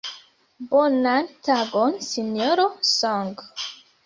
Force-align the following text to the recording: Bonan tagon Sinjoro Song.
Bonan 0.71 1.29
tagon 1.49 1.93
Sinjoro 2.07 2.67
Song. 2.99 3.31